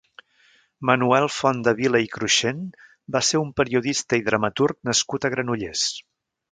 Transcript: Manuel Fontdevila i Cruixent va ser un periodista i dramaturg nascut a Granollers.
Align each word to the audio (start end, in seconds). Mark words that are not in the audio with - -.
Manuel 0.89 1.29
Fontdevila 1.33 2.01
i 2.05 2.09
Cruixent 2.15 2.65
va 3.17 3.23
ser 3.31 3.43
un 3.45 3.55
periodista 3.63 4.23
i 4.23 4.27
dramaturg 4.31 4.93
nascut 4.93 5.29
a 5.31 5.35
Granollers. 5.37 5.91